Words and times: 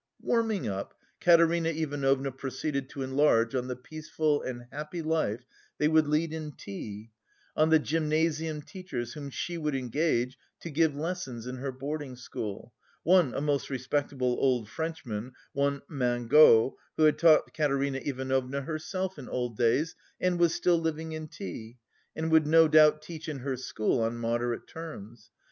Warming 0.23 0.67
up, 0.67 0.95
Katerina 1.19 1.69
Ivanovna 1.69 2.31
proceeded 2.31 2.89
to 2.89 3.03
enlarge 3.03 3.53
on 3.53 3.67
the 3.67 3.75
peaceful 3.75 4.41
and 4.41 4.65
happy 4.71 5.03
life 5.03 5.45
they 5.77 5.87
would 5.87 6.07
lead 6.07 6.33
in 6.33 6.53
T, 6.53 7.11
on 7.55 7.69
the 7.69 7.77
gymnasium 7.77 8.63
teachers 8.63 9.13
whom 9.13 9.29
she 9.29 9.59
would 9.59 9.75
engage 9.75 10.39
to 10.61 10.71
give 10.71 10.95
lessons 10.95 11.45
in 11.45 11.57
her 11.57 11.71
boarding 11.71 12.15
school, 12.15 12.73
one 13.03 13.35
a 13.35 13.41
most 13.41 13.69
respectable 13.69 14.37
old 14.39 14.67
Frenchman, 14.67 15.33
one 15.53 15.83
Mangot, 15.87 16.73
who 16.97 17.03
had 17.03 17.19
taught 17.19 17.53
Katerina 17.53 17.99
Ivanovna 17.99 18.61
herself 18.61 19.19
in 19.19 19.29
old 19.29 19.55
days 19.55 19.95
and 20.19 20.39
was 20.39 20.55
still 20.55 20.79
living 20.79 21.11
in 21.11 21.27
T, 21.27 21.77
and 22.15 22.31
would 22.31 22.47
no 22.47 22.67
doubt 22.67 23.03
teach 23.03 23.29
in 23.29 23.37
her 23.37 23.55
school 23.55 24.01
on 24.01 24.17
moderate 24.17 24.65
terms. 24.65 25.29